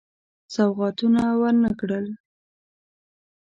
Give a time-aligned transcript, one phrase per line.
[0.53, 2.05] سوغاتونه ورنه کړل.